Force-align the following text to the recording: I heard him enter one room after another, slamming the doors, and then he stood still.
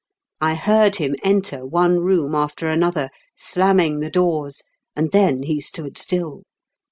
I 0.41 0.55
heard 0.55 0.95
him 0.95 1.15
enter 1.23 1.63
one 1.63 1.99
room 1.99 2.33
after 2.33 2.67
another, 2.67 3.11
slamming 3.37 3.99
the 3.99 4.09
doors, 4.09 4.63
and 4.95 5.11
then 5.11 5.43
he 5.43 5.61
stood 5.61 5.95
still. 5.95 6.41